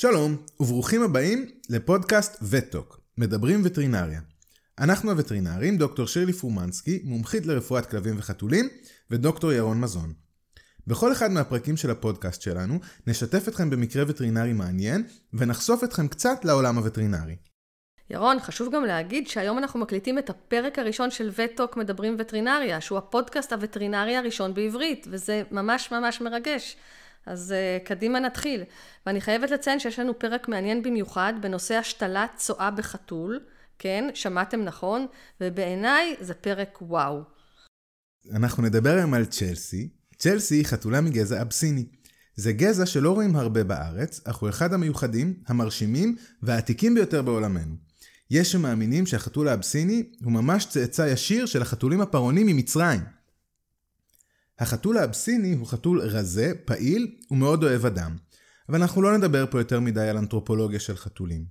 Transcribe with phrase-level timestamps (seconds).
[0.00, 4.20] שלום, וברוכים הבאים לפודקאסט וטוק, מדברים וטרינריה.
[4.78, 8.68] אנחנו הווטרינרים, דוקטור שירלי פורמנסקי, מומחית לרפואת כלבים וחתולים,
[9.10, 10.12] ודוקטור ירון מזון.
[10.86, 16.78] בכל אחד מהפרקים של הפודקאסט שלנו, נשתף אתכם במקרה וטרינרי מעניין, ונחשוף אתכם קצת לעולם
[16.78, 17.36] הווטרינרי.
[18.10, 22.98] ירון, חשוב גם להגיד שהיום אנחנו מקליטים את הפרק הראשון של וטוק מדברים וטרינריה, שהוא
[22.98, 26.76] הפודקאסט הווטרינרי הראשון בעברית, וזה ממש ממש מרגש.
[27.26, 28.62] אז uh, קדימה נתחיל.
[29.06, 33.40] ואני חייבת לציין שיש לנו פרק מעניין במיוחד בנושא השתלת צואה בחתול.
[33.78, 35.06] כן, שמעתם נכון,
[35.40, 37.22] ובעיניי זה פרק וואו.
[38.34, 39.88] אנחנו נדבר היום על צ'לסי.
[40.18, 41.84] צ'לסי היא חתולה מגזע אבסיני.
[42.36, 47.74] זה גזע שלא רואים הרבה בארץ, אך הוא אחד המיוחדים, המרשימים והעתיקים ביותר בעולמנו.
[48.30, 53.00] יש שמאמינים שהחתול האבסיני הוא ממש צאצא ישיר של החתולים הפרעונים ממצרים.
[54.60, 58.16] החתול האבסיני הוא חתול רזה, פעיל ומאוד אוהב אדם.
[58.68, 61.44] אבל אנחנו לא נדבר פה יותר מדי על אנתרופולוגיה של חתולים.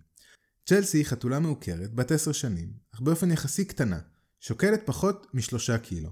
[0.65, 3.99] צ'לסי היא חתולה מעוקרת, בת עשר שנים, אך באופן יחסי קטנה,
[4.39, 6.09] שוקלת פחות משלושה קילו.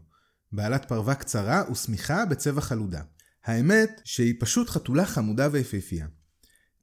[0.51, 3.01] בעלת פרווה קצרה ושמיכה בצבע חלודה.
[3.45, 6.07] האמת שהיא פשוט חתולה חמודה ויפהפייה.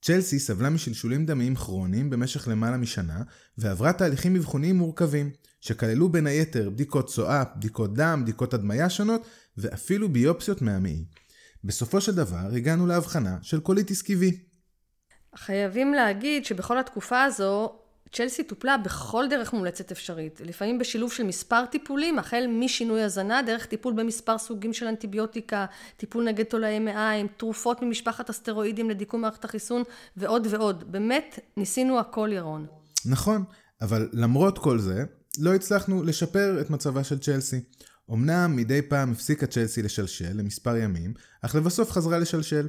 [0.03, 3.23] צ'לסי סבלה משלשולים דמיים כרוניים במשך למעלה משנה,
[3.59, 5.31] ועברה תהליכים אבחוניים מורכבים,
[5.65, 9.27] שכללו בין היתר בדיקות צואה, בדיקות דם, בדיקות הדמיה שונות,
[9.57, 11.05] ואפילו ביופסיות מהמעי.
[11.65, 14.39] בסופו של דבר הגענו לאבחנה של קוליטיס כיבי.
[15.37, 17.73] חייבים להגיד שבכל התקופה הזו
[18.13, 23.67] צ'לסי טופלה בכל דרך מומלצת אפשרית, לפעמים בשילוב של מספר טיפולים, החל משינוי הזנה, דרך
[23.67, 29.83] טיפול במספר סוגים של אנטיביוטיקה, טיפול נגד תולעי מעיים, תרופות ממשפחת הסטרואידים לדיכוי מערכת החיסון,
[30.17, 30.93] ועוד ועוד.
[30.93, 32.67] באמת, ניסינו הכל, ירון.
[33.07, 33.45] נכון,
[33.81, 35.05] אבל למרות כל זה,
[35.39, 37.61] לא הצלחנו לשפר את מצבה של צ'לסי.
[38.13, 42.69] אמנם מדי פעם הפסיקה צ'לסי לשלשל למספר ימים, אך לבסוף חזרה לשלשל.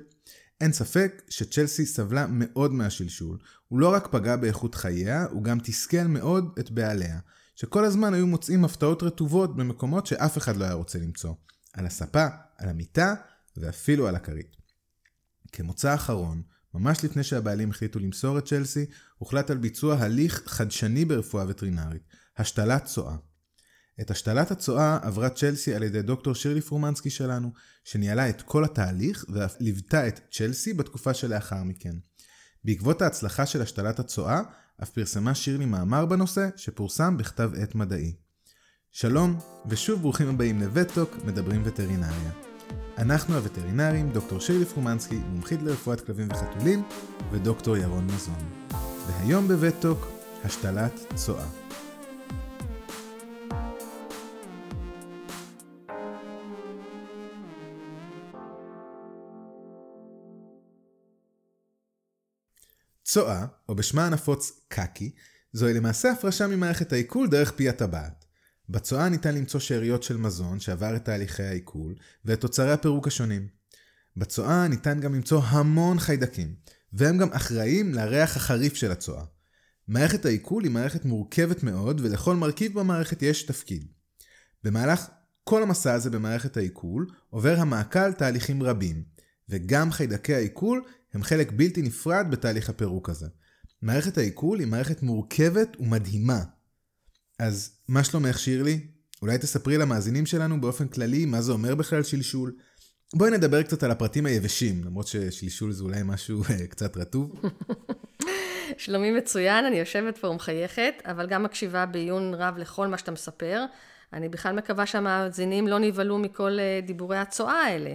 [0.62, 3.38] אין ספק שצ'לסי סבלה מאוד מהשלשול.
[3.68, 7.20] הוא לא רק פגע באיכות חייה, הוא גם תסכל מאוד את בעליה,
[7.56, 11.34] שכל הזמן היו מוצאים הפתעות רטובות במקומות שאף אחד לא היה רוצה למצוא.
[11.74, 12.26] על הספה,
[12.58, 13.14] על המיטה
[13.58, 14.56] ואפילו על הכרית.
[15.52, 16.42] כמוצא אחרון,
[16.74, 18.86] ממש לפני שהבעלים החליטו למסור את צ'לסי,
[19.18, 22.02] הוחלט על ביצוע הליך חדשני ברפואה וטרינרית,
[22.38, 23.16] השתלת צואה.
[24.02, 27.52] את השתלת הצואה עברה צ'לסי על ידי דוקטור שירלי פרומנסקי שלנו,
[27.84, 31.96] שניהלה את כל התהליך ואף ליוותה את צ'לסי בתקופה שלאחר מכן.
[32.64, 34.42] בעקבות ההצלחה של השתלת הצואה,
[34.84, 38.16] אף פרסמה שירלי מאמר בנושא, שפורסם בכתב עת מדעי.
[38.92, 42.32] שלום, ושוב ברוכים הבאים לווטוק, מדברים וטרינריה.
[42.98, 46.84] אנחנו הווטרינרים, דוקטור שירלי פרומנסקי, מומחית לרפואת כלבים וחתולים,
[47.32, 48.68] ודוקטור ירון מזון.
[49.08, 50.08] והיום בווטוק,
[50.44, 51.48] השתלת צואה.
[63.16, 65.12] צואה, או בשמה הנפוץ קקי,
[65.54, 68.26] זוהי למעשה הפרשה ממערכת העיכול דרך פי הטבעת.
[68.70, 71.96] בצואה ניתן למצוא שאריות של מזון שעבר את תהליכי העיכול,
[72.26, 73.48] ואת תוצרי הפירוק השונים.
[74.18, 76.56] בצואה ניתן גם למצוא המון חיידקים,
[76.94, 79.24] והם גם אחראים לריח החריף של הצואה.
[79.88, 83.88] מערכת העיכול היא מערכת מורכבת מאוד, ולכל מרכיב במערכת יש תפקיד.
[84.64, 85.08] במהלך
[85.44, 89.04] כל המסע הזה במערכת העיכול, עובר המעקל תהליכים רבים,
[89.50, 90.82] וגם חיידקי העיכול
[91.16, 93.28] הם חלק בלתי נפרד בתהליך הפירוק הזה.
[93.82, 96.40] מערכת העיכול היא מערכת מורכבת ומדהימה.
[97.40, 98.80] אז מה שלומך שירלי?
[99.22, 102.56] אולי תספרי למאזינים שלנו באופן כללי מה זה אומר בכלל שלשול.
[103.14, 107.42] בואי נדבר קצת על הפרטים היבשים, למרות ששלשול זה אולי משהו אה, קצת רטוב.
[108.78, 113.66] שלומי מצוין, אני יושבת פה ומחייכת, אבל גם מקשיבה בעיון רב לכל מה שאתה מספר.
[114.14, 117.94] אני בכלל מקווה שהמאזינים לא נבהלו מכל אה, דיבורי הצואה האלה.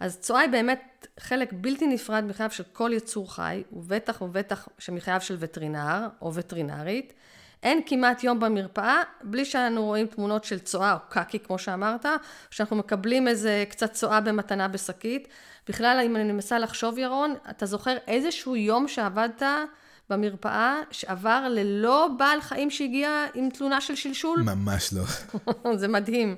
[0.00, 5.20] אז צואה היא באמת חלק בלתי נפרד מחייו של כל יצור חי, ובטח ובטח שמחייו
[5.20, 7.12] של וטרינר או וטרינרית.
[7.62, 12.06] אין כמעט יום במרפאה בלי שאנו רואים תמונות של צואה או קקי, כמו שאמרת,
[12.50, 15.28] שאנחנו מקבלים איזה קצת צואה במתנה בשקית.
[15.68, 19.42] בכלל, אם אני מנסה לחשוב, ירון, אתה זוכר איזשהו יום שעבדת
[20.10, 24.42] במרפאה שעבר ללא בעל חיים שהגיע עם תלונה של שלשול?
[24.42, 25.02] ממש לא.
[25.80, 26.36] זה מדהים.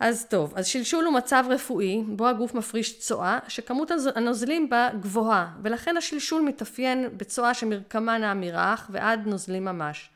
[0.00, 5.48] אז טוב, אז שלשול הוא מצב רפואי בו הגוף מפריש צואה שכמות הנוזלים בה גבוהה
[5.62, 10.10] ולכן השלשול מתאפיין בצואה שמרקמה נע מרך ועד נוזלים ממש.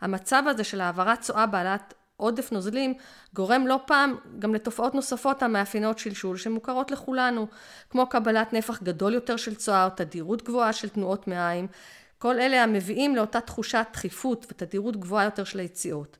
[0.00, 2.94] המצב הזה של העברת צואה בעלת עודף נוזלים
[3.34, 7.46] גורם לא פעם גם לתופעות נוספות המאפיינות שלשול שמוכרות לכולנו
[7.90, 11.66] כמו קבלת נפח גדול יותר של צואה או תדירות גבוהה של תנועות מעיים
[12.18, 16.16] כל אלה המביאים לאותה תחושת דחיפות ותדירות גבוהה יותר של היציאות.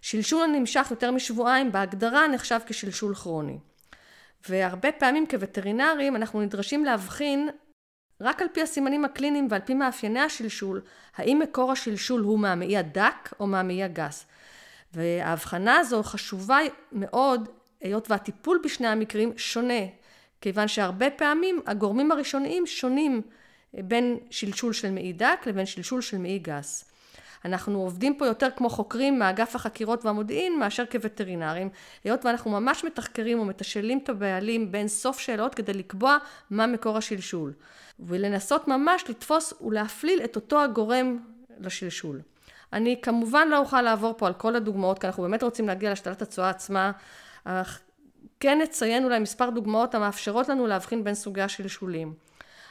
[0.00, 3.58] שלשול הנמשך יותר משבועיים בהגדרה נחשב כשלשול כרוני.
[4.48, 7.48] והרבה פעמים כווטרינרים אנחנו נדרשים להבחין
[8.20, 10.82] רק על פי הסימנים הקליניים ועל פי מאפייני השלשול,
[11.16, 14.26] האם מקור השלשול הוא מהמעי הדק או מהמעי הגס.
[14.94, 16.58] וההבחנה הזו חשובה
[16.92, 17.48] מאוד,
[17.80, 19.80] היות והטיפול בשני המקרים שונה,
[20.40, 23.22] כיוון שהרבה פעמים הגורמים הראשוניים שונים
[23.74, 26.84] בין שלשול של מעי דק לבין שלשול של מעי גס.
[27.46, 31.68] אנחנו עובדים פה יותר כמו חוקרים מאגף החקירות והמודיעין מאשר כווטרינרים,
[32.04, 36.16] היות ואנחנו ממש מתחקרים ומתשאלים את הבעלים בין סוף שאלות כדי לקבוע
[36.50, 37.52] מה מקור השלשול,
[38.00, 41.18] ולנסות ממש לתפוס ולהפליל את אותו הגורם
[41.60, 42.20] לשלשול.
[42.72, 46.22] אני כמובן לא אוכל לעבור פה על כל הדוגמאות, כי אנחנו באמת רוצים להגיע להשתלת
[46.22, 46.92] הצואה עצמה,
[47.44, 47.80] אך
[48.40, 52.25] כן נציין אולי מספר דוגמאות המאפשרות לנו להבחין בין סוגי השלשולים.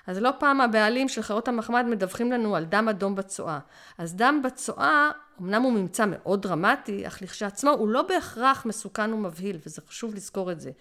[0.07, 3.59] אז לא פעם הבעלים של חיות המחמד מדווחים לנו על דם אדום בצואה.
[3.97, 5.09] אז דם בצואה,
[5.41, 10.51] אמנם הוא ממצא מאוד דרמטי, אך לכשעצמו הוא לא בהכרח מסוכן ומבהיל, וזה חשוב לזכור
[10.51, 10.71] את זה.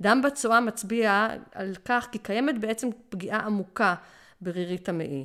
[0.00, 3.94] דם בצואה מצביע על כך כי קיימת בעצם פגיעה עמוקה
[4.40, 5.24] ברירית המעי.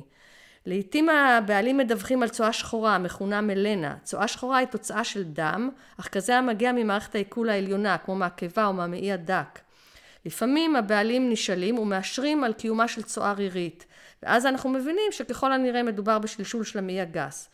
[0.66, 3.96] לעתים הבעלים מדווחים על צואה שחורה, מכונה מלנה.
[4.02, 5.70] צואה שחורה היא תוצאה של דם,
[6.00, 9.58] אך כזה המגיע ממערכת העיכול העליונה, כמו מהקיבה או מהמעי הדק.
[10.26, 13.86] לפעמים הבעלים נשאלים ומאשרים על קיומה של צואה רירית,
[14.22, 17.48] ואז אנחנו מבינים שככל הנראה מדובר בשלשול של המעי הגס.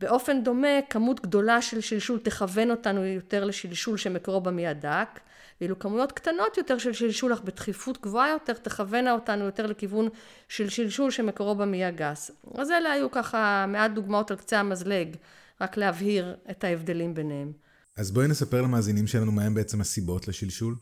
[0.00, 5.20] באופן דומה, כמות גדולה של שלשול תכוון אותנו יותר לשלשול שמקורו במעי הדק,
[5.60, 10.08] ואילו כמויות קטנות יותר של שלשול אך בדחיפות גבוהה יותר תכוונה אותנו יותר לכיוון
[10.48, 12.30] של שלשול שמקורו במעי הגס.
[12.54, 15.16] אז אלה היו ככה מעט דוגמאות על קצה המזלג,
[15.60, 17.52] רק להבהיר את ההבדלים ביניהם.
[17.96, 20.74] אז בואי נספר למאזינים שלנו מהם בעצם הסיבות לשלשול.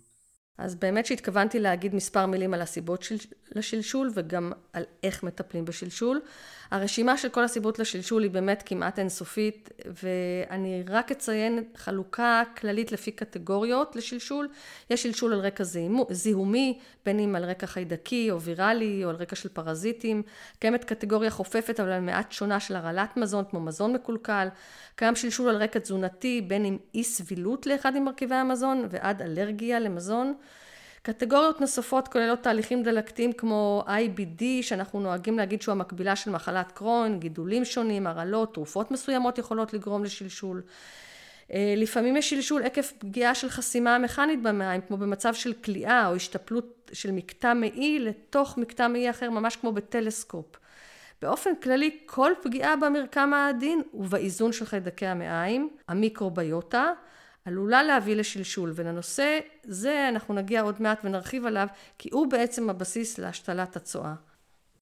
[0.58, 3.16] אז באמת שהתכוונתי להגיד מספר מילים על הסיבות של,
[3.54, 6.20] לשלשול וגם על איך מטפלים בשלשול.
[6.70, 9.70] הרשימה של כל הסיבות לשלשול היא באמת כמעט אינסופית
[10.02, 14.48] ואני רק אציין חלוקה כללית לפי קטגוריות לשלשול.
[14.90, 15.64] יש שלשול על רקע
[16.10, 20.22] זיהומי, בין אם על רקע חיידקי או ויראלי או על רקע של פרזיטים.
[20.58, 24.48] קיימת קטגוריה חופפת אבל מעט שונה של הרעלת מזון כמו מזון מקולקל.
[24.96, 30.34] קיים שלשול על רקע תזונתי בין אם אי סבילות לאחד ממרכיבי המזון ועד אלרגיה למזון.
[31.06, 37.18] קטגוריות נוספות כוללות תהליכים דלקתיים כמו IBD, שאנחנו נוהגים להגיד שהוא המקבילה של מחלת קרון,
[37.18, 40.62] גידולים שונים, הרעלות, תרופות מסוימות יכולות לגרום לשלשול.
[41.52, 46.14] אה, לפעמים יש שלשול עקב פגיעה של חסימה מכנית במעיים, כמו במצב של כליאה או
[46.14, 50.46] השתפלות של מקטע מעי לתוך מקטע מעי אחר, ממש כמו בטלסקופ.
[51.22, 56.92] באופן כללי, כל פגיעה במרקם העדין ובאיזון של חיידקי המעיים, המיקרוביוטה,
[57.46, 61.66] עלולה להביא לשלשול, ולנושא זה אנחנו נגיע עוד מעט ונרחיב עליו,
[61.98, 64.14] כי הוא בעצם הבסיס להשתלת הצואה.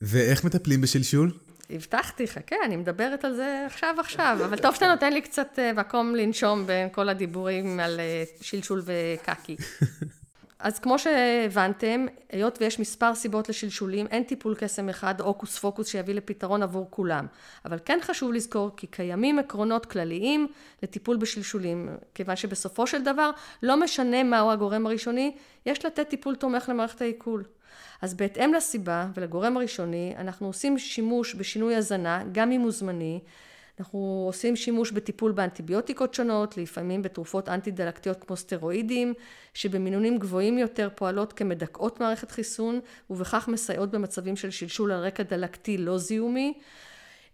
[0.00, 1.30] ואיך מטפלים בשלשול?
[1.70, 5.72] הבטחתי, חכה, אני מדברת על זה עכשיו עכשיו, אבל טוב שאתה נותן לי קצת אה,
[5.72, 9.56] מקום לנשום בין כל הדיבורים על אה, שלשול וקקי.
[10.64, 16.14] אז כמו שהבנתם, היות ויש מספר סיבות לשלשולים, אין טיפול קסם אחד, הוקוס פוקוס שיביא
[16.14, 17.26] לפתרון עבור כולם.
[17.64, 20.46] אבל כן חשוב לזכור כי קיימים עקרונות כלליים
[20.82, 23.30] לטיפול בשלשולים, כיוון שבסופו של דבר,
[23.62, 27.44] לא משנה מהו הגורם הראשוני, יש לתת טיפול תומך למערכת העיכול.
[28.02, 33.20] אז בהתאם לסיבה ולגורם הראשוני, אנחנו עושים שימוש בשינוי הזנה, גם אם הוא זמני,
[33.80, 39.14] אנחנו עושים שימוש בטיפול באנטיביוטיקות שונות, לפעמים בתרופות אנטי-דלקתיות כמו סטרואידים,
[39.54, 42.80] שבמינונים גבוהים יותר פועלות כמדכאות מערכת חיסון,
[43.10, 46.54] ובכך מסייעות במצבים של שלשול על רקע דלקתי לא זיהומי.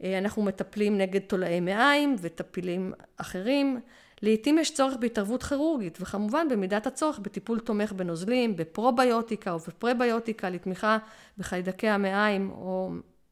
[0.03, 3.81] אה, אנחנו מטפלים נגד תולעי מעיים וטפילים אחרים.
[4.23, 10.99] לעתים יש צורך בהתערבות כירורגית, וכמובן במידת הצורך בטיפול תומך בנוזלים, בפרוביוטיקה ובפרביוטיקה לתמיכה
[11.39, 12.91] בחיידקי המעיים, או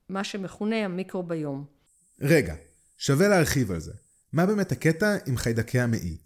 [0.09, 1.65] מה שמכונה המיקרוביום.
[2.21, 2.55] רגע,
[2.99, 3.93] שווה להרחיב על זה.
[4.33, 6.17] מה באמת הקטע עם חיידקי המעי?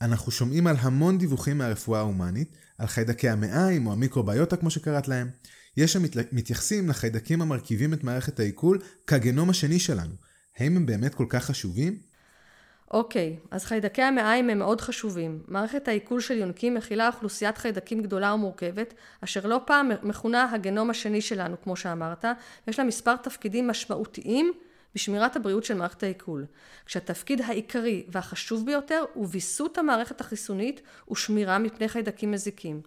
[0.00, 5.30] אנחנו שומעים על המון דיווחים מהרפואה ההומנית, על חיידקי המעיים או המיקרוביוטה כמו שקראת להם.
[5.76, 10.14] יש שמתייחסים לחיידקים המרכיבים את מערכת העיכול כגנום השני שלנו.
[10.58, 11.98] האם הם באמת כל כך חשובים?
[12.90, 15.42] אוקיי, okay, אז חיידקי המעיים הם מאוד חשובים.
[15.48, 21.20] מערכת העיכול של יונקים מכילה אוכלוסיית חיידקים גדולה ומורכבת, אשר לא פעם מכונה הגנום השני
[21.20, 22.24] שלנו, כמו שאמרת.
[22.68, 24.52] יש לה מספר תפקידים משמעותיים
[24.94, 26.46] בשמירת הבריאות של מערכת העיכול,
[26.86, 30.80] כשהתפקיד העיקרי והחשוב ביותר הוא ויסות המערכת החיסונית
[31.10, 32.80] ושמירה מפני חיידקים מזיקים.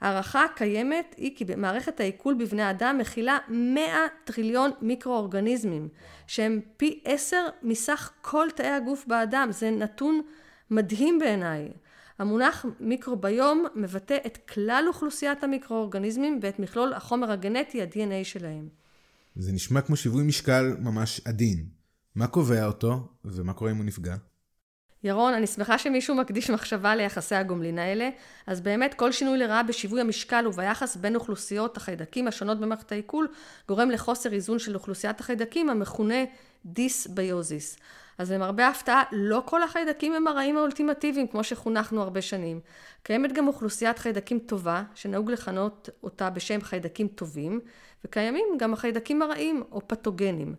[0.00, 5.88] ההערכה הקיימת היא כי מערכת העיכול בבני אדם מכילה 100 טריליון מיקרואורגניזמים
[6.26, 10.22] שהם פי 10 מסך כל תאי הגוף באדם, זה נתון
[10.70, 11.68] מדהים בעיניי.
[12.18, 18.77] המונח מיקרוביום מבטא את כלל אוכלוסיית המיקרואורגניזמים ואת מכלול החומר הגנטי, ה-DNA שלהם.
[19.38, 21.66] זה נשמע כמו שיווי משקל ממש עדין.
[22.14, 24.16] מה קובע אותו, ומה קורה אם הוא נפגע?
[25.04, 28.08] ירון, אני שמחה שמישהו מקדיש מחשבה ליחסי הגומלין האלה,
[28.46, 33.28] אז באמת כל שינוי לרעה בשיווי המשקל וביחס בין אוכלוסיות החיידקים השונות במערכת העיכול
[33.68, 36.24] גורם לחוסר איזון של אוכלוסיית החיידקים המכונה
[36.64, 37.78] דיסביוזיס.
[38.18, 42.60] אז למרבה ההפתעה, לא כל החיידקים הם הרעים האולטימטיביים כמו שחונכנו הרבה שנים.
[43.02, 47.60] קיימת גם אוכלוסיית חיידקים טובה, שנהוג לכנות אותה בשם חיידקים טובים,
[48.04, 50.54] וקיימים גם החיידקים הרעים או פתוגנים.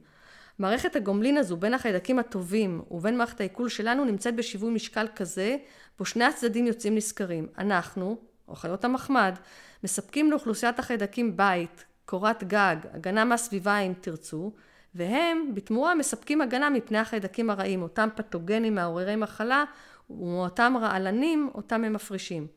[0.59, 5.57] מערכת הגומלין הזו בין החיידקים הטובים ובין מערכת העיכול שלנו נמצאת בשיווי משקל כזה,
[5.99, 7.47] בו שני הצדדים יוצאים נשכרים.
[7.57, 8.17] אנחנו,
[8.47, 9.35] או חיות המחמד,
[9.83, 14.51] מספקים לאוכלוסיית החיידקים בית, קורת גג, הגנה מהסביבה אם תרצו,
[14.95, 19.63] והם בתמורה מספקים הגנה מפני החיידקים הרעים, אותם פתוגנים מעוררי מחלה
[20.09, 22.47] ואותם רעלנים אותם הם מפרישים.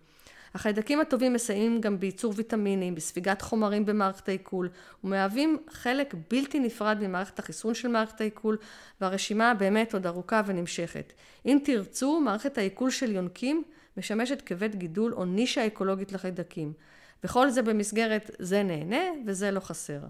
[0.54, 4.68] החיידקים הטובים מסייעים גם בייצור ויטמינים, בספיגת חומרים במערכת העיכול,
[5.04, 8.56] ומהווים חלק בלתי נפרד ממערכת החיסון של מערכת העיכול,
[9.00, 11.12] והרשימה באמת עוד ארוכה ונמשכת.
[11.47, 13.62] אם תרצו, מערכת העיכול של יונקים
[13.97, 16.73] משמשת כבית גידול או נישה אקולוגית לחיידקים.
[17.25, 20.00] וכל זה במסגרת זה נהנה וזה לא חסר.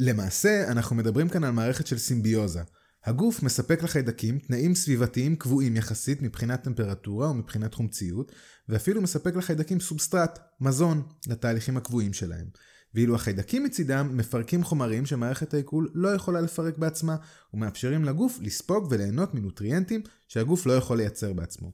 [0.00, 2.60] למעשה, אנחנו מדברים כאן על מערכת של סימביוזה.
[3.06, 8.32] הגוף מספק לחיידקים תנאים סביבתיים קבועים יחסית מבחינת טמפרטורה ומבחינת חומציות,
[8.68, 12.46] ואפילו מספק לחיידקים סובסטרט, מזון, לתהליכים הקבועים שלהם.
[12.94, 17.16] ואילו החיידקים מצידם מפרקים חומרים שמערכת העיכול לא יכולה לפרק בעצמה,
[17.54, 21.72] ומאפשרים לגוף לספוג וליהנות מנוטריאנטים שהגוף לא יכול לייצר בעצמו.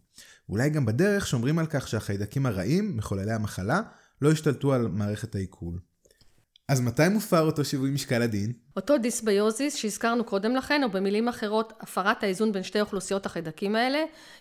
[0.48, 3.82] ואולי גם בדרך שומרים על כך שהחיידקים הרעים, מחוללי המחלה,
[4.22, 5.91] לא ישתלטו על מערכת העיכול.
[6.68, 8.52] אז מתי מופר אותו שיווי משקל הדין?
[8.76, 13.98] אותו דיסביוזיס שהזכרנו קודם לכן, או במילים אחרות, הפרת האיזון בין שתי אוכלוסיות החיידקים האלה,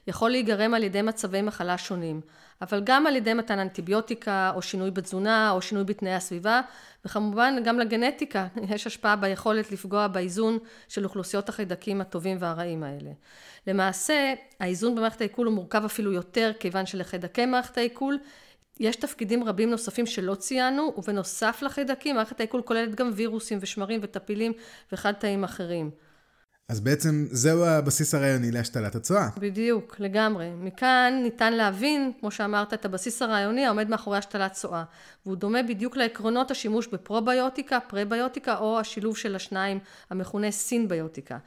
[0.07, 2.21] יכול להיגרם על ידי מצבי מחלה שונים,
[2.61, 6.61] אבל גם על ידי מתן אנטיביוטיקה, או שינוי בתזונה, או שינוי בתנאי הסביבה,
[7.05, 13.11] וכמובן גם לגנטיקה, יש השפעה ביכולת לפגוע באיזון של אוכלוסיות החיידקים הטובים והרעים האלה.
[13.67, 18.17] למעשה, האיזון במערכת העיכול הוא מורכב אפילו יותר, כיוון שלחיידקי מערכת העיכול
[18.81, 24.53] יש תפקידים רבים נוספים שלא ציינו, ובנוסף לחיידקים, מערכת העיכול כוללת גם וירוסים ושמרים וטפילים
[24.91, 25.91] וחד תאים אחרים.
[26.69, 29.27] אז בעצם זהו הבסיס הרעיוני להשתלת הצואה.
[29.37, 30.49] בדיוק, לגמרי.
[30.49, 34.83] מכאן ניתן להבין, כמו שאמרת, את הבסיס הרעיוני העומד מאחורי השתלת צואה.
[35.25, 41.37] והוא דומה בדיוק לעקרונות השימוש בפרוביוטיקה, פרביוטיקה, או השילוב של השניים המכונה סינביוטיקה.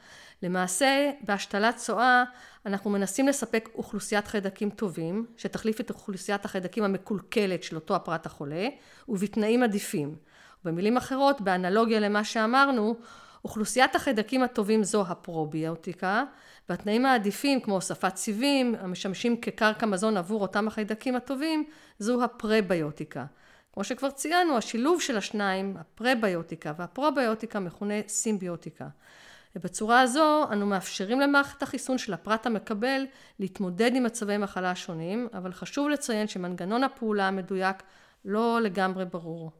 [0.43, 2.23] למעשה, בהשתלת צואה
[2.65, 8.67] אנחנו מנסים לספק אוכלוסיית חיידקים טובים, שתחליף את אוכלוסיית החיידקים המקולקלת של אותו הפרט החולה,
[9.09, 10.15] ובתנאים עדיפים.
[10.63, 12.95] במילים אחרות, באנלוגיה למה שאמרנו,
[13.45, 16.23] אוכלוסיית החיידקים הטובים זו הפרוביוטיקה,
[16.69, 21.65] והתנאים העדיפים כמו הוספת סיבים המשמשים כקרקע מזון עבור אותם החיידקים הטובים,
[21.99, 23.25] זו הפרביוטיקה.
[23.73, 28.87] כמו שכבר ציינו, השילוב של השניים, הפרביוטיקה והפרוביוטיקה מכונה סימביוטיקה.
[29.55, 33.05] ובצורה הזו אנו מאפשרים למערכת החיסון של הפרט המקבל
[33.39, 37.83] להתמודד עם מצבי מחלה שונים, אבל חשוב לציין שמנגנון הפעולה המדויק
[38.25, 39.51] לא לגמרי ברור.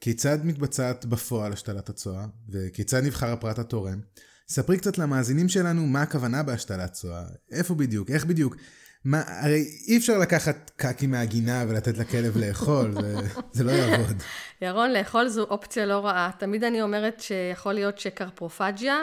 [0.00, 4.00] כיצד מתבצעת בפועל השתלת הצואה, וכיצד נבחר הפרט התורם?
[4.48, 8.56] ספרי קצת למאזינים שלנו מה הכוונה בהשתלת צואה, איפה בדיוק, איך בדיוק.
[9.04, 13.16] מה, הרי אי אפשר לקחת קקי מהגינה ולתת לכלב לאכול, זה,
[13.52, 14.16] זה לא יעבוד.
[14.62, 16.30] ירון, לאכול זו אופציה לא רעה.
[16.38, 19.02] תמיד אני אומרת שיכול להיות שקרפרופג'יה,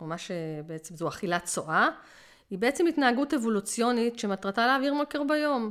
[0.00, 1.88] או מה שבעצם זו אכילת צואה,
[2.50, 5.70] היא בעצם התנהגות אבולוציונית שמטרתה להעביר מקרביום.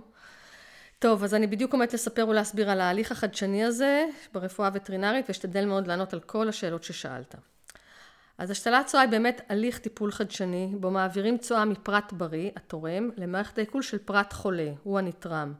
[0.99, 5.87] טוב, אז אני בדיוק עומדת לספר ולהסביר על ההליך החדשני הזה ברפואה הווטרינרית, ואשתדל מאוד
[5.87, 7.35] לענות על כל השאלות ששאלת.
[8.39, 13.57] אז השתלת צואה היא באמת הליך טיפול חדשני, בו מעבירים צואה מפרט בריא, התורם, למערכת
[13.57, 15.53] העיכול של פרט חולה, הוא הנתרם.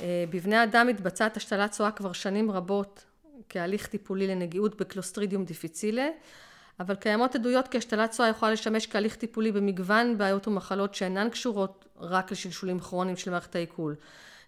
[0.00, 3.04] אה, בבני אדם מתבצעת השתלת צואה כבר שנים רבות
[3.48, 6.08] כהליך טיפולי לנגיעות בקלוסטרידיום דיפיצילה,
[6.80, 11.84] אבל קיימות עדויות כי השתלת צואה יכולה לשמש כהליך טיפולי במגוון בעיות ומחלות שאינן קשורות
[12.00, 13.94] רק לשלשולים כרוניים של מערכת העיכול.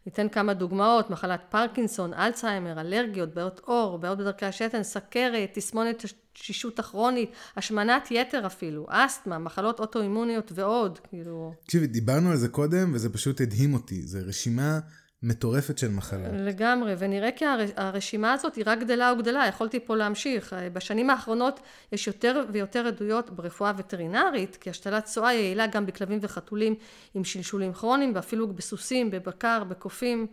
[0.07, 6.79] ניתן כמה דוגמאות, מחלת פרקינסון, אלצהיימר, אלרגיות, בעיות עור, בעיות בדרכי השתן, סכרת, תסמונת שישות
[6.79, 11.53] הכרונית, השמנת יתר אפילו, אסתמה, מחלות אוטואימוניות ועוד, כאילו...
[11.65, 14.79] תקשיבי, דיברנו על זה קודם וזה פשוט הדהים אותי, זו רשימה
[15.23, 16.32] מטורפת של מחלות.
[16.32, 17.44] לגמרי, ונראה כי
[17.76, 20.56] הרשימה הזאת היא רק גדלה וגדלה, יכולתי פה להמשיך.
[20.73, 21.61] בשנים האחרונות
[21.92, 26.75] יש יותר ויותר עדויות ברפואה וטרינרית, כי השתלת צואה יעילה גם בכלבים וחתולים
[27.14, 30.26] עם שלשולים כרוניים, ואפילו בסוסים, בבקר, בקופים.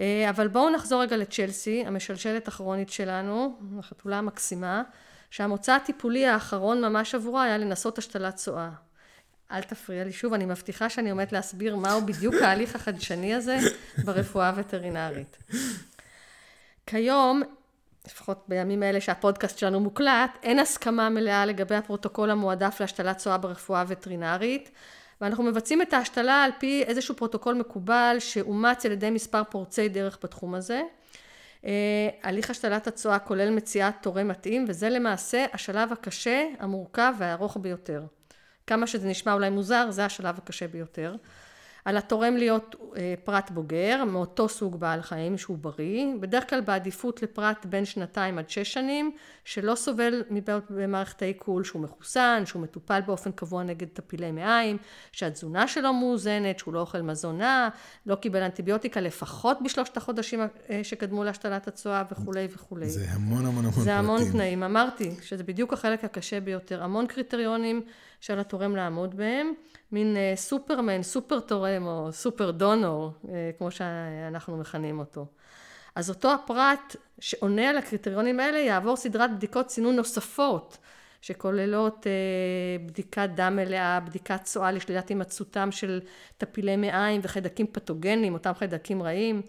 [0.00, 4.82] אה, אבל בואו נחזור רגע לצ'לסי, המשלשלת הכרונית שלנו, החתולה המקסימה,
[5.30, 8.70] שהמוצא הטיפולי האחרון ממש עבורה היה לנסות השתלת צואה.
[9.52, 13.58] אל תפריע לי שוב, אני מבטיחה שאני עומדת להסביר מהו בדיוק ההליך החדשני הזה
[14.04, 15.38] ברפואה הווטרינרית.
[16.86, 17.42] כיום
[18.06, 23.80] לפחות בימים האלה שהפודקאסט שלנו מוקלט, אין הסכמה מלאה לגבי הפרוטוקול המועדף להשתלת צואה ברפואה
[23.80, 24.70] הווטרינרית,
[25.20, 30.18] ואנחנו מבצעים את ההשתלה על פי איזשהו פרוטוקול מקובל שאומץ על ידי מספר פורצי דרך
[30.22, 30.82] בתחום הזה.
[31.64, 38.02] אה, הליך השתלת הצואה כולל מציאת תורם מתאים, וזה למעשה השלב הקשה, המורכב והארוך ביותר.
[38.66, 41.16] כמה שזה נשמע אולי מוזר, זה השלב הקשה ביותר.
[41.84, 47.22] על התורם להיות אה, פרט בוגר, מאותו סוג בעל חיים שהוא בריא, בדרך כלל בעדיפות
[47.22, 49.10] לפרט בין שנתיים עד שש שנים,
[49.44, 54.76] שלא סובל מבעיות במערכת העיכול, שהוא מחוסן, שהוא מטופל באופן קבוע נגד טפילי מעיים,
[55.12, 57.68] שהתזונה שלו מאוזנת, שהוא לא אוכל מזון נע,
[58.06, 62.88] לא קיבל אנטיביוטיקה לפחות בשלושת החודשים אה, שקדמו להשתלת הצואה וכולי וכולי.
[62.88, 63.82] זה המון המון המון פרטים.
[63.82, 64.62] זה המון תנאים.
[64.62, 66.82] אמרתי שזה בדיוק החלק הקשה ביותר.
[66.82, 67.82] המון קריטריונים
[68.22, 69.52] שעל התורם לעמוד בהם.
[69.92, 75.26] מין אה, סופרמן, סופר תורם או סופר דונור, אה, כמו שאנחנו מכנים אותו.
[75.94, 80.78] אז אותו הפרט שעונה על הקריטריונים האלה יעבור סדרת בדיקות צינון נוספות,
[81.22, 86.00] שכוללות אה, בדיקת דם מלאה, בדיקת צואה לשלילת הימצאותם של
[86.38, 89.42] טפילי מעיים וחיידקים פתוגנים, אותם חיידקים רעים.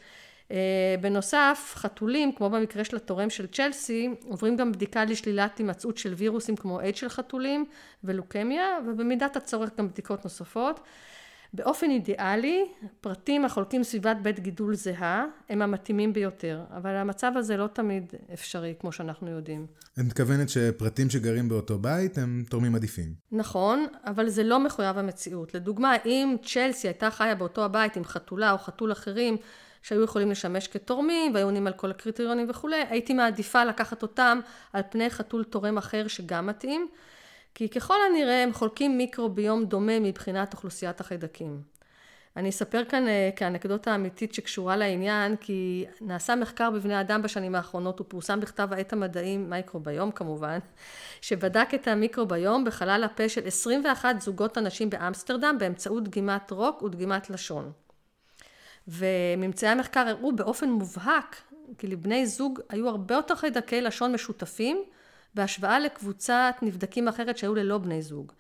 [0.52, 6.14] אה, בנוסף, חתולים, כמו במקרה של התורם של צ'לסי, עוברים גם בדיקה לשלילת הימצאות של
[6.14, 7.66] וירוסים כמו אייד של חתולים
[8.04, 10.80] ולוקמיה, ובמידת הצורך גם בדיקות נוספות.
[11.54, 12.66] באופן אידיאלי,
[13.02, 18.74] פרטים החולקים סביבת בית גידול זהה הם המתאימים ביותר, אבל המצב הזה לא תמיד אפשרי,
[18.80, 19.68] כמו שאנחנו יודעים.
[19.94, 23.14] את מתכוונת שפרטים שגרים באותו בית הם תורמים עדיפים.
[23.32, 25.54] נכון, אבל זה לא מחויב המציאות.
[25.54, 29.38] לדוגמה, אם צ'לסי הייתה חיה באותו הבית עם חתולה או חתול אחרים,
[29.84, 34.40] שהיו יכולים לשמש כתורמים והיו עונים על כל הקריטריונים וכולי, הייתי מעדיפה לקחת אותם
[34.74, 36.88] על פני חתול תורם אחר שגם מתאים,
[37.56, 41.74] כי ככל הנראה הם חולקים מיקרוביום דומה מבחינת אוכלוסיית החיידקים.
[42.38, 48.00] אני אספר כאן uh, כאנקדוטה אמיתית שקשורה לעניין, כי נעשה מחקר בבני אדם בשנים האחרונות,
[48.00, 50.60] הוא פורסם בכתב העת המדעים, מייקרוביום כמובן,
[51.22, 57.83] שבדק את המיקרוביום בחלל הפה של 21 זוגות אנשים באמסטרדם באמצעות דגימת רוק ודגימת לשון.
[58.88, 61.42] וממצאי המחקר הראו באופן מובהק
[61.78, 64.84] כי לבני זוג היו הרבה יותר חיידקי לשון משותפים
[65.36, 68.32] בהשוואה לקבוצת נבדקים אחרת שהיו ללא בני זוג.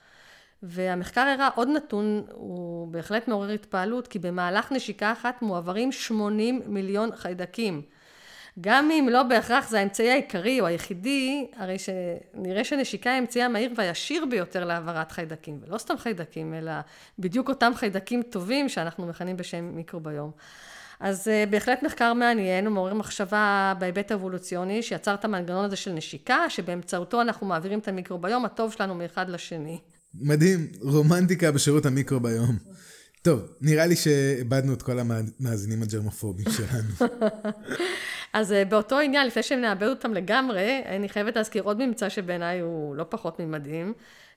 [0.64, 7.16] והמחקר הראה עוד נתון, הוא בהחלט מעורר התפעלות, כי במהלך נשיקה אחת מועברים 80 מיליון
[7.16, 7.82] חיידקים.
[8.62, 13.74] גם אם לא בהכרח זה האמצעי העיקרי או היחידי, הרי שנראה שנשיקה היא האמצעי המהיר
[13.78, 16.72] והישיר ביותר להעברת חיידקים, ולא סתם חיידקים, אלא
[17.20, 20.32] בדיוק אותם חיידקים טובים שאנחנו מכנים בשם מיקרוביום.
[21.00, 25.92] אז uh, בהחלט מחקר מעניין, הוא מעורר מחשבה בהיבט האבולוציוני, שיצר את המנגנון הזה של
[25.92, 29.80] נשיקה, שבאמצעותו אנחנו מעבירים את המיקרוביום הטוב שלנו מאחד לשני.
[30.16, 32.58] מדהים, רומנטיקה בשירות המיקרוביום.
[33.22, 37.12] טוב, נראה לי שאיבדנו את כל המאזינים הג'רמופובים שלנו.
[38.34, 42.96] אז אה, באותו עניין, לפני שנאבד אותם לגמרי, אני חייבת להזכיר עוד ממצא שבעיניי הוא
[42.96, 43.94] לא פחות ממדהים,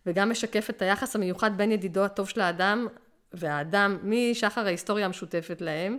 [0.07, 2.87] וגם משקף את היחס המיוחד בין ידידו הטוב של האדם
[3.33, 5.99] והאדם משחר ההיסטוריה המשותפת להם.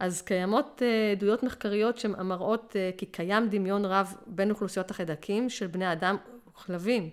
[0.00, 5.66] אז קיימות אה, עדויות מחקריות שמראות אה, כי קיים דמיון רב בין אוכלוסיות החיידקים של
[5.66, 6.16] בני אדם
[6.48, 7.10] וכלבים,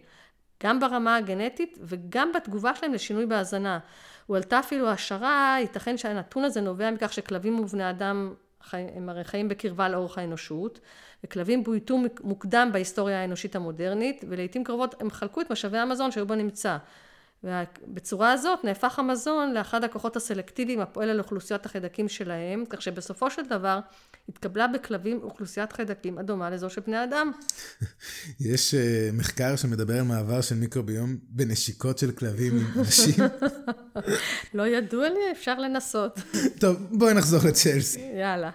[0.64, 3.80] גם ברמה הגנטית וגם בתגובה שלהם לשינוי בהזנה.
[4.26, 8.34] הועלתה אפילו השערה, ייתכן שהנתון הזה נובע מכך שכלבים ובני אדם
[8.74, 10.80] הם הרי חיים בקרבה לאורך האנושות,
[11.24, 16.78] וכלבים בויתו מוקדם בהיסטוריה האנושית המודרנית, ולעיתים קרובות הם חלקו את משאבי המזון שהיו בנמצא.
[17.44, 23.42] ובצורה הזאת נהפך המזון לאחד הכוחות הסלקטיביים הפועל על אוכלוסיית החיידקים שלהם, כך שבסופו של
[23.50, 23.80] דבר
[24.30, 27.32] התקבלה בכלבים אוכלוסיית חיידקים הדומה לזו של בני אדם.
[28.40, 28.78] יש uh,
[29.14, 33.16] מחקר שמדבר על מעבר של מיקרוביום בנשיקות של כלבים עם אנשים.
[34.54, 36.20] לא ידוע לי, אפשר לנסות.
[36.62, 38.00] טוב, בואי נחזור לצ'לסי.
[38.20, 38.52] יאללה.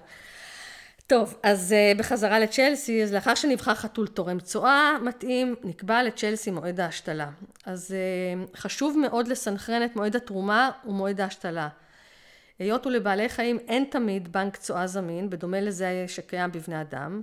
[1.07, 6.81] טוב, אז uh, בחזרה לצ'לסי, אז לאחר שנבחר חתול תורם צואה מתאים, נקבע לצ'לסי מועד
[6.81, 7.31] ההשתלה.
[7.67, 11.69] אז uh, חשוב מאוד לסנכרן את מועד התרומה ומועד ההשתלה.
[12.59, 17.23] היות ולבעלי חיים אין תמיד בנק צואה זמין, בדומה לזה שקיים בבני אדם,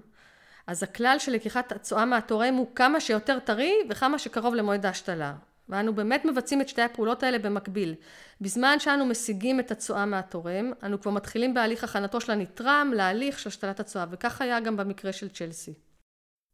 [0.68, 5.34] אז הכלל של לקיחת הצואה מהתורם הוא כמה שיותר טרי וכמה שקרוב למועד ההשתלה.
[5.70, 7.96] ואנו באמת מבצעים את שתי הפעולות האלה במקביל.
[8.42, 13.50] בזמן שאנו משיגים את הצואה מהתורם, אנו כבר מתחילים בהליך הכנתו של הנתרם להליך של
[13.50, 15.74] השתלת הצואה, וכך היה גם במקרה של צ'לסי.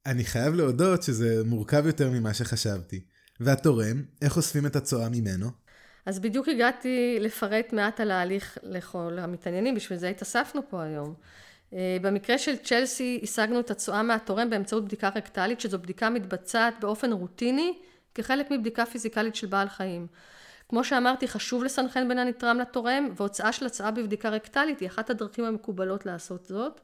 [0.05, 3.01] אני חייב להודות שזה מורכב יותר ממה שחשבתי.
[3.39, 5.47] והתורם, איך אוספים את הצואה ממנו?
[6.05, 11.13] אז בדיוק הגעתי לפרט מעט על ההליך לכל המתעניינים, בשביל זה התאספנו פה היום.
[11.73, 17.11] אה, במקרה של צ'לסי השגנו את הצואה מהתורם באמצעות בדיקה רקטלית, שזו בדיקה מתבצעת באופן
[17.11, 17.73] רוטיני
[18.19, 20.07] כחלק מבדיקה פיזיקלית של בעל חיים.
[20.69, 25.45] כמו שאמרתי, חשוב לסנכרן בין הנתרם לתורם, והוצאה של הצעה בבדיקה רקטלית היא אחת הדרכים
[25.45, 26.81] המקובלות לעשות זאת.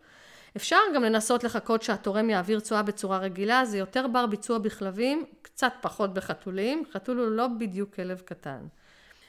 [0.57, 5.73] אפשר גם לנסות לחכות שהתורם יעביר צואה בצורה רגילה, זה יותר בר ביצוע בכלבים, קצת
[5.81, 8.59] פחות בחתולים, חתול הוא לא בדיוק כלב קטן.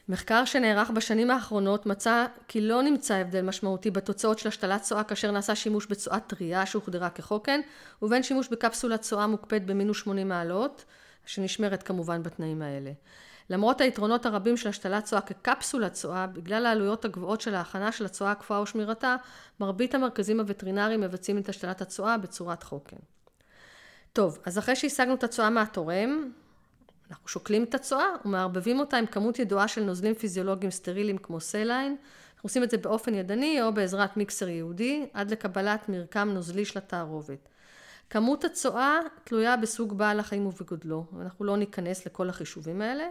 [0.08, 5.30] מחקר שנערך בשנים האחרונות מצא כי לא נמצא הבדל משמעותי בתוצאות של השתלת צואה כאשר
[5.30, 7.60] נעשה שימוש בצואה טריה שהוחדרה כחוקן
[8.02, 10.84] ובין שימוש בקפסולת צואה מוקפאת במינוס 80 מעלות
[11.26, 12.92] שנשמרת כמובן בתנאים האלה.
[13.50, 18.30] למרות היתרונות הרבים של השתלת צואה כקפסולת צואה, בגלל העלויות הגבוהות של ההכנה של הצואה
[18.30, 19.16] הקפואה ושמירתה,
[19.60, 22.96] מרבית המרכזים הווטרינריים מבצעים את השתלת הצואה בצורת חוקן.
[24.12, 26.30] טוב, אז אחרי שהשגנו את הצואה מהתורם,
[27.10, 31.96] אנחנו שוקלים את הצואה ומערבבים אותה עם כמות ידועה של נוזלים פיזיולוגיים סטריליים כמו saline.
[32.34, 36.78] אנחנו עושים את זה באופן ידני או בעזרת מיקסר ייעודי, עד לקבלת מרקם נוזלי של
[36.78, 37.48] התערובת.
[38.10, 43.04] כמות הצואה תלויה בסוג בעל החיים ובגודלו, אנחנו לא ניכנס לכל החישובים האלה.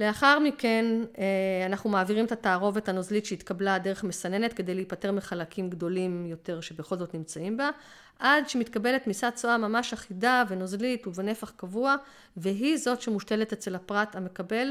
[0.00, 0.84] לאחר מכן
[1.18, 6.96] אה, אנחנו מעבירים את התערובת הנוזלית שהתקבלה דרך מסננת כדי להיפטר מחלקים גדולים יותר שבכל
[6.96, 7.70] זאת נמצאים בה,
[8.18, 11.96] עד שמתקבלת תמיסת צואה ממש אחידה ונוזלית ובנפח קבוע,
[12.36, 14.70] והיא זאת שמושתלת אצל הפרט המקבל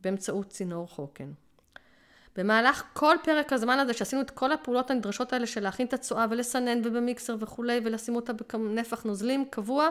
[0.00, 1.32] באמצעות צינור חוקן.
[2.36, 6.26] במהלך כל פרק הזמן הזה שעשינו את כל הפעולות הנדרשות האלה של להכין את הצואה
[6.30, 9.88] ולסנן ובמיקסר וכולי ולשים אותה בנפח נוזלים קבוע,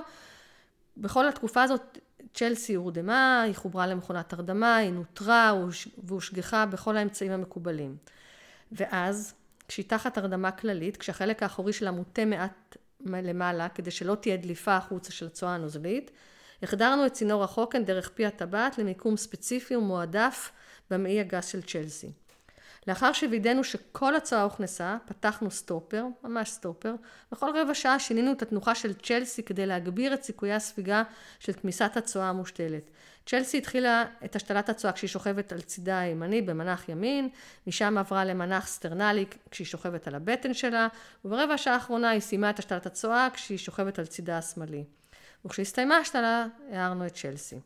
[0.97, 1.97] בכל התקופה הזאת
[2.33, 5.53] צ'לסי הורדמה, היא חוברה למכונת הרדמה, היא נוטרה
[6.03, 7.97] והושגחה בכל האמצעים המקובלים.
[8.71, 9.33] ואז,
[9.67, 15.11] כשהיא תחת הרדמה כללית, כשהחלק האחורי שלה מוטה מעט למעלה, כדי שלא תהיה דליפה החוצה
[15.11, 16.11] של הצואה הנוזלית,
[16.63, 20.51] החדרנו את צינור החוקן דרך פי הטבעת למיקום ספציפי ומועדף
[20.91, 22.11] במעי הגס של צ'לסי.
[22.87, 26.93] לאחר שווידאנו שכל הצואה הוכנסה, פתחנו סטופר, ממש סטופר,
[27.31, 31.03] בכל רבע שעה שינינו את התנוחה של צ'לסי כדי להגביר את סיכויי הספיגה
[31.39, 32.89] של תמיסת הצואה המושתלת.
[33.25, 37.29] צ'לסי התחילה את השתלת הצואה כשהיא שוכבת על צידה הימני במנח ימין,
[37.67, 40.87] משם עברה למנח סטרנלי כשהיא שוכבת על הבטן שלה,
[41.25, 44.83] וברבע השעה האחרונה היא סיימה את השתלת הצואה כשהיא שוכבת על צידה השמאלי.
[45.45, 47.59] וכשהסתיימה השתלה, הערנו את צ'לסי.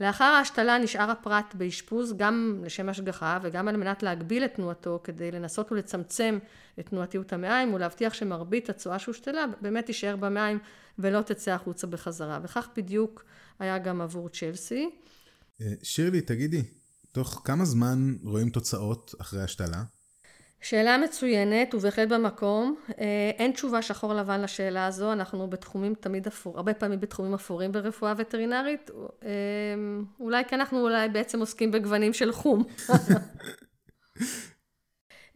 [0.00, 5.30] לאחר ההשתלה נשאר הפרט באשפוז גם לשם השגחה וגם על מנת להגביל את תנועתו כדי
[5.30, 6.38] לנסות ולצמצם
[6.80, 10.58] את תנועתיות המעיים ולהבטיח שמרבית הצואה שהושתלה באמת תישאר במעיים
[10.98, 13.24] ולא תצא החוצה בחזרה וכך בדיוק
[13.58, 14.90] היה גם עבור צ'לסי.
[15.60, 16.62] אה, שירלי תגידי,
[17.12, 19.82] תוך כמה זמן רואים תוצאות אחרי השתלה?
[20.60, 22.76] שאלה מצוינת ובהחלט במקום.
[23.00, 27.72] אה, אין תשובה שחור לבן לשאלה הזו, אנחנו בתחומים תמיד אפור, הרבה פעמים בתחומים אפורים
[27.72, 28.90] ברפואה וטרינרית,
[29.24, 29.28] אה,
[30.20, 32.64] אולי כי אנחנו אולי בעצם עוסקים בגוונים של חום.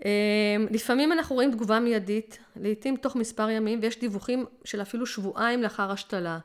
[0.04, 5.62] אה, לפעמים אנחנו רואים תגובה מיידית, לעתים תוך מספר ימים, ויש דיווחים של אפילו שבועיים
[5.62, 6.38] לאחר השתלה.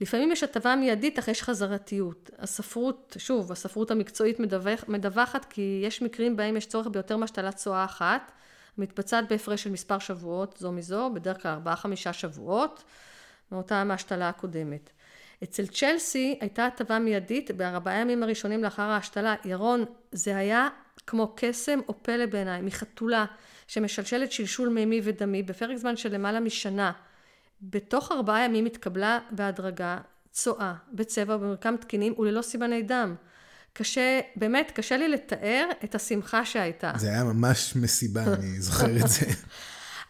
[0.00, 2.30] לפעמים יש הטבה מיידית אך יש חזרתיות.
[2.38, 7.84] הספרות, שוב, הספרות המקצועית מדווח, מדווחת כי יש מקרים בהם יש צורך ביותר מהשתלת צואה
[7.84, 8.32] אחת,
[8.78, 12.84] מתבצעת בהפרש של מספר שבועות זו מזו, בדרך כלל ארבעה חמישה שבועות,
[13.52, 14.90] מאותה מהשתלה הקודמת.
[15.42, 19.34] אצל צ'לסי הייתה הטבה מיידית בארבעה ימים הראשונים לאחר ההשתלה.
[19.44, 20.68] ירון, זה היה
[21.06, 23.24] כמו קסם או פלא בעיניי, מחתולה
[23.66, 26.92] שמשלשלת שלשול מימי ודמי בפרק זמן של למעלה משנה.
[27.62, 29.98] בתוך ארבעה ימים התקבלה בהדרגה
[30.30, 33.14] צואה בצבע ובמרקם תקינים וללא סימני דם.
[33.72, 36.92] קשה, באמת, קשה לי לתאר את השמחה שהייתה.
[36.96, 39.26] זה היה ממש מסיבה, אני זוכר את זה.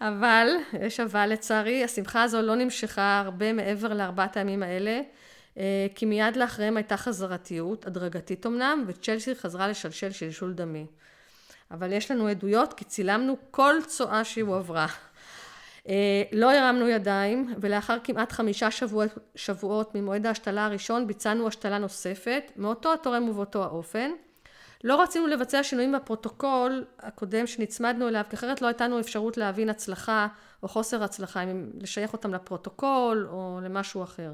[0.01, 0.49] אבל,
[0.81, 5.01] יש אבל לצערי, השמחה הזו לא נמשכה הרבה מעבר לארבעת הימים האלה,
[5.59, 10.87] אה, כי מיד לאחריהם הייתה חזרתיות, הדרגתית אמנם, וצ'לסי חזרה לשלשל שלשול דמי.
[11.71, 14.87] אבל יש לנו עדויות כי צילמנו כל צואה שהיא הועברה.
[15.89, 22.53] אה, לא הרמנו ידיים, ולאחר כמעט חמישה שבועות, שבועות ממועד ההשתלה הראשון, ביצענו השתלה נוספת,
[22.57, 24.11] מאותו התורם ובאותו האופן.
[24.85, 29.69] לא רצינו לבצע שינויים בפרוטוקול הקודם שנצמדנו אליו, כי אחרת לא הייתה לנו אפשרות להבין
[29.69, 30.27] הצלחה
[30.63, 34.33] או חוסר הצלחה, אם לשייך אותם לפרוטוקול או למשהו אחר.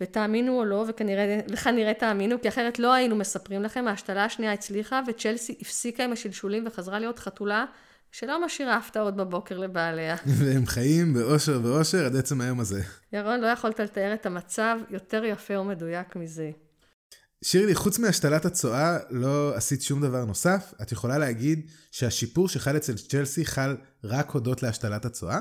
[0.00, 5.00] ותאמינו או לא, וכנראה, וכנראה תאמינו, כי אחרת לא היינו מספרים לכם, ההשתלה השנייה הצליחה,
[5.06, 7.64] וצ'לסי הפסיקה עם השלשולים וחזרה להיות חתולה
[8.12, 10.16] שלא משאירה הפתעות בבוקר לבעליה.
[10.38, 12.82] והם חיים באושר ואושר עד עצם היום הזה.
[13.12, 16.50] ירון, לא יכולת לתאר את המצב יותר יפה ומדויק מזה.
[17.44, 20.74] שירלי, חוץ מהשתלת הצואה, לא עשית שום דבר נוסף?
[20.82, 25.38] את יכולה להגיד שהשיפור שחל אצל צ'לסי חל רק הודות להשתלת הצואה?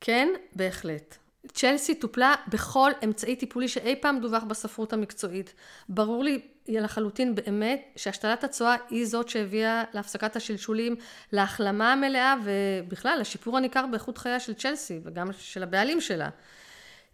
[0.00, 1.16] כן, בהחלט.
[1.52, 5.54] צ'לסי טופלה בכל אמצעי טיפולי שאי פעם דווח בספרות המקצועית.
[5.88, 10.96] ברור לי לחלוטין באמת שהשתלת הצואה היא זאת שהביאה להפסקת השלשולים,
[11.32, 16.28] להחלמה המלאה ובכלל לשיפור הניכר באיכות חייה של צ'לסי וגם של הבעלים שלה.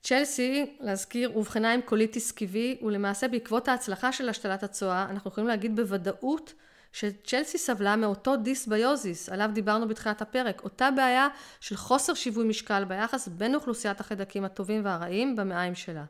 [0.03, 5.77] צ'לסי, להזכיר, אובחנה עם קוליטיס כיבי ולמעשה בעקבות ההצלחה של השתלת הצואה אנחנו יכולים להגיד
[5.77, 6.53] בוודאות
[6.93, 11.29] שצ'לסי סבלה מאותו דיסביוזיס, עליו דיברנו בתחילת הפרק, אותה בעיה
[11.61, 16.05] של חוסר שיווי משקל ביחס בין אוכלוסיית החיידקים הטובים והרעים במעיים שלה.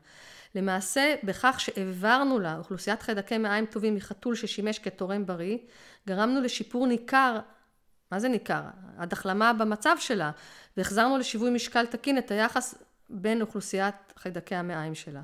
[0.55, 5.59] למעשה, בכך שהעברנו לה אוכלוסיית חיידקי מעיים טובים מחתול ששימש כתורם בריא,
[6.09, 7.39] גרמנו לשיפור ניכר,
[8.13, 8.63] מה זה ניכר?
[8.99, 10.31] עד החלמה במצב שלה,
[10.77, 12.75] והחזרנו לשיווי משקל תקין את היחס
[13.11, 15.21] בין אוכלוסיית חיידקי המעיים שלה.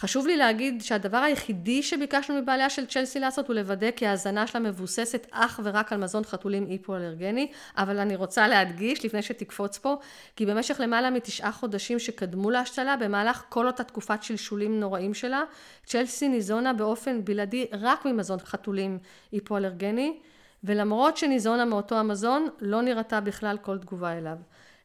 [0.00, 4.60] חשוב לי להגיד שהדבר היחידי שביקשנו מבעליה של צ'לסי לעשות הוא לוודא כי ההזנה שלה
[4.60, 9.96] מבוססת אך ורק על מזון חתולים היפואלרגני, אבל אני רוצה להדגיש לפני שתקפוץ פה,
[10.36, 15.42] כי במשך למעלה מתשעה חודשים שקדמו להשתלה, במהלך כל אותה תקופת שלשולים נוראים שלה,
[15.84, 18.98] צ'לסי ניזונה באופן בלעדי רק ממזון חתולים
[19.32, 20.18] היפואלרגני,
[20.64, 24.36] ולמרות שניזונה מאותו המזון, לא נראתה בכלל כל תגובה אליו.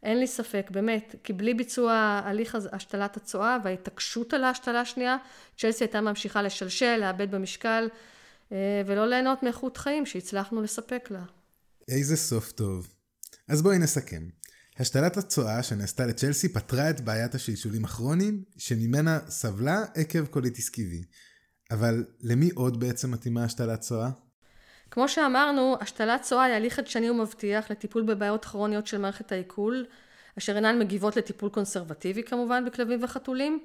[0.03, 5.17] אין לי ספק, באמת, כי בלי ביצוע הליך השתלת הצואה וההתעקשות על ההשתלה השנייה,
[5.57, 7.89] צ'לסי הייתה ממשיכה לשלשל, לאבד במשקל,
[8.51, 11.23] אה, ולא ליהנות מאיכות חיים שהצלחנו לספק לה.
[11.87, 12.87] איזה סוף טוב.
[13.47, 14.23] אז בואי נסכם.
[14.79, 21.03] השתלת הצואה שנעשתה לצ'לסי פתרה את בעיית השלשולים הכרוניים, שממנה סבלה עקב קוליטיס כיבי.
[21.71, 24.09] אבל למי עוד בעצם מתאימה השתלת צואה?
[24.91, 29.85] כמו שאמרנו, השתלת צואה היא הליך חדשני ומבטיח לטיפול בבעיות כרוניות של מערכת העיכול,
[30.37, 33.59] אשר אינן מגיבות לטיפול קונסרבטיבי כמובן בכלבים וחתולים.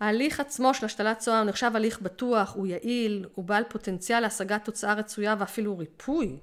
[0.00, 4.64] ההליך עצמו של השתלת צואה הוא נחשב הליך בטוח, הוא יעיל, הוא בעל פוטנציאל להשגת
[4.64, 6.38] תוצאה רצויה ואפילו ריפוי.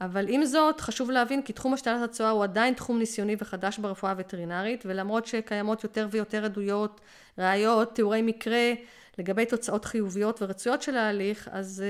[0.00, 4.12] אבל עם זאת, חשוב להבין כי תחום השתלת הצואה הוא עדיין תחום ניסיוני וחדש ברפואה
[4.12, 7.00] הווטרינרית, ולמרות שקיימות יותר ויותר עדויות,
[7.38, 8.72] ראיות, תיאורי מקרה,
[9.18, 11.84] לגבי תוצאות חיוביות ורצויות של ההליך, אז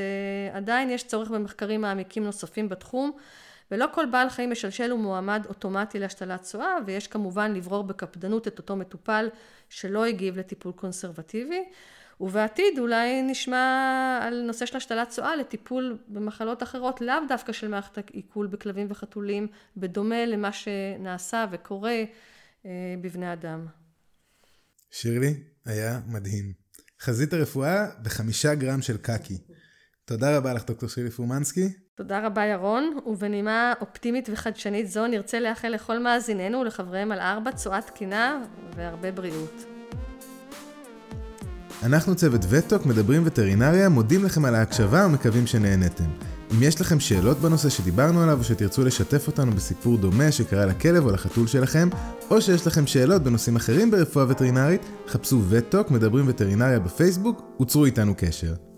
[0.53, 3.13] uh, עדיין יש צורך במחקרים מעמיקים נוספים בתחום,
[3.71, 8.59] ולא כל בעל חיים משלשל הוא מועמד אוטומטי להשתלת צואה, ויש כמובן לברור בקפדנות את
[8.59, 9.29] אותו מטופל
[9.69, 11.65] שלא הגיב לטיפול קונסרבטיבי.
[12.21, 17.99] ובעתיד אולי נשמע על נושא של השתלת צואה לטיפול במחלות אחרות, לאו דווקא של מערכת
[17.99, 22.05] העיכול בכלבים וחתולים, בדומה למה שנעשה וקורה
[22.67, 23.67] אה, בבני אדם.
[24.91, 26.62] שירלי, היה מדהים.
[27.05, 29.39] חזית הרפואה בחמישה גרם של קקי.
[30.05, 31.69] תודה רבה לך, דוקטור שירלי פורמנסקי.
[31.95, 37.83] תודה רבה, ירון, ובנימה אופטימית וחדשנית זו נרצה לאחל לכל מאזיננו ולחבריהם על ארבע צואה
[37.83, 38.43] תקינה
[38.77, 39.65] והרבה בריאות.
[41.83, 46.32] אנחנו צוות וטוק, מדברים וטרינריה, מודים לכם על ההקשבה ומקווים שנהנתם.
[46.53, 51.05] אם יש לכם שאלות בנושא שדיברנו עליו, או שתרצו לשתף אותנו בסיפור דומה שקרה לכלב
[51.05, 51.89] או לחתול שלכם,
[52.31, 58.15] או שיש לכם שאלות בנושאים אחרים ברפואה וטרינרית, חפשו וטוק, מדברים וטרינריה בפייסבוק, וצרו איתנו
[58.17, 58.72] קשר.